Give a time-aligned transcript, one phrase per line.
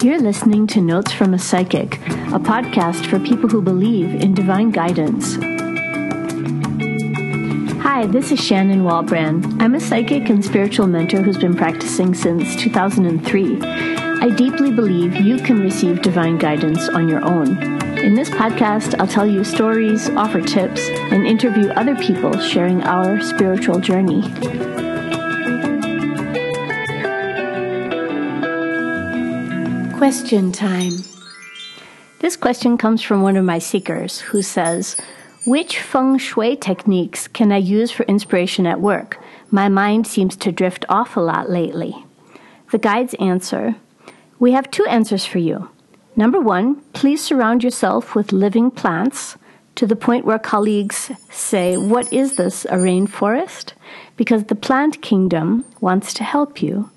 [0.00, 4.70] You're listening to Notes from a Psychic, a podcast for people who believe in divine
[4.70, 5.34] guidance.
[7.82, 9.60] Hi, this is Shannon Walbran.
[9.60, 13.60] I'm a psychic and spiritual mentor who's been practicing since 2003.
[13.60, 17.58] I deeply believe you can receive divine guidance on your own.
[17.98, 23.20] In this podcast, I'll tell you stories, offer tips, and interview other people sharing our
[23.20, 24.22] spiritual journey.
[29.98, 30.92] Question time.
[32.20, 34.96] This question comes from one of my seekers who says,
[35.44, 39.18] Which feng shui techniques can I use for inspiration at work?
[39.50, 41.96] My mind seems to drift off a lot lately.
[42.70, 43.74] The guides answer,
[44.38, 45.68] We have two answers for you.
[46.14, 49.36] Number one, please surround yourself with living plants
[49.74, 53.72] to the point where colleagues say, What is this, a rainforest?
[54.16, 56.88] Because the plant kingdom wants to help you.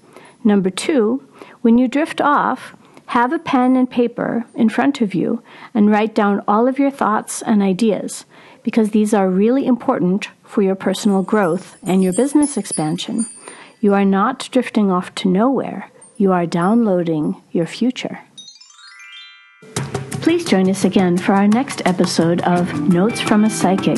[0.43, 1.27] Number two,
[1.61, 2.75] when you drift off,
[3.11, 5.43] have a pen and paper in front of you
[5.73, 8.23] and write down all of your thoughts and ideas
[8.63, 13.25] because these are really important for your personal growth and your business expansion.
[13.81, 18.19] You are not drifting off to nowhere, you are downloading your future.
[20.21, 23.97] Please join us again for our next episode of Notes from a Psychic.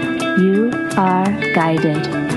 [0.41, 2.30] you are guided.